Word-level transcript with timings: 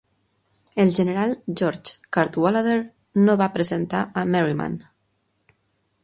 El 0.83 0.93
general 0.99 1.33
George 1.61 1.99
Cadwalader 2.17 2.77
no 3.27 3.35
va 3.41 3.49
presentar 3.57 4.01
a 4.05 4.23
Merryman. 4.37 4.79